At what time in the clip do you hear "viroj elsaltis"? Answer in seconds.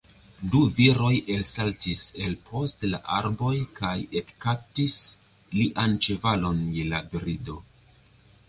0.77-2.01